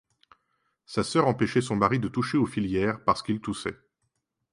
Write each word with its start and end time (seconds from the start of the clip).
Sa 0.87 1.03
soeur 1.03 1.27
empêchait 1.27 1.61
son 1.61 1.75
mari 1.75 1.99
de 1.99 2.07
toucher 2.07 2.39
aux 2.39 2.47
filières, 2.47 3.03
parce 3.03 3.21
qu'il 3.21 3.39
toussait. 3.39 3.77